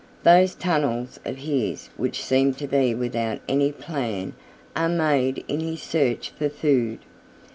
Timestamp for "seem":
2.25-2.55